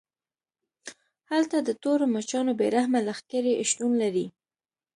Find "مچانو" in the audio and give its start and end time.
2.15-2.51